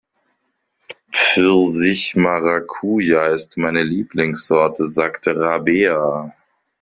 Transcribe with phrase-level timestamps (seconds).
[1.11, 6.33] Pfirsich-Maracuja ist meine Lieblingssorte, sagt Rabea.